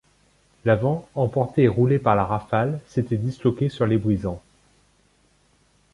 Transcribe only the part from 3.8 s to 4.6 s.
les brisants.